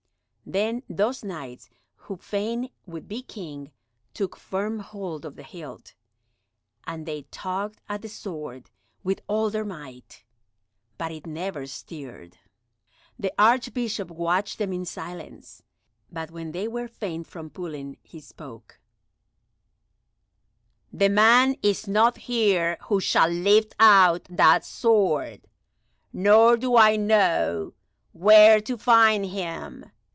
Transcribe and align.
Then 0.43 0.83
those 0.89 1.23
Knights 1.23 1.69
who 1.95 2.17
fain 2.17 2.71
would 2.85 3.07
be 3.07 3.21
King 3.21 3.71
took 4.13 4.35
firm 4.35 4.79
hold 4.79 5.23
of 5.23 5.37
the 5.37 5.43
hilt, 5.43 5.93
and 6.85 7.05
they 7.05 7.21
tugged 7.31 7.79
at 7.87 8.01
the 8.01 8.09
sword 8.09 8.69
with 9.01 9.21
all 9.29 9.49
their 9.49 9.63
might; 9.63 10.25
but 10.97 11.09
it 11.09 11.25
never 11.25 11.65
stirred. 11.67 12.37
The 13.17 13.31
Archbishop 13.39 14.09
watched 14.11 14.57
them 14.57 14.73
in 14.73 14.83
silence, 14.83 15.63
but 16.11 16.31
when 16.31 16.51
they 16.51 16.67
were 16.67 16.89
faint 16.89 17.27
from 17.27 17.49
pulling 17.49 17.95
he 18.03 18.19
spoke: 18.19 18.81
"The 20.91 21.07
man 21.07 21.55
is 21.63 21.87
not 21.87 22.17
here 22.17 22.75
who 22.87 22.99
shall 22.99 23.29
lift 23.29 23.73
out 23.79 24.25
that 24.25 24.65
sword, 24.65 25.47
nor 26.11 26.57
do 26.57 26.75
I 26.75 26.97
know 26.97 27.71
where 28.11 28.59
to 28.59 28.75
find 28.77 29.27
him. 29.27 29.85